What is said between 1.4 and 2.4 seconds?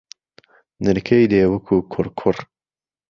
وهکوو کوڕکوڕ